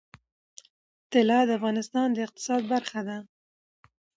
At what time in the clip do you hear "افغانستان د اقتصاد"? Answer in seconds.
1.59-2.61